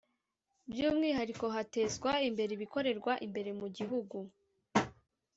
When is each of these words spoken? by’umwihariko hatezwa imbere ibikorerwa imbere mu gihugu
by’umwihariko 0.71 1.45
hatezwa 1.55 2.11
imbere 2.29 2.51
ibikorerwa 2.53 3.13
imbere 3.25 3.49
mu 3.59 3.67
gihugu 3.77 4.17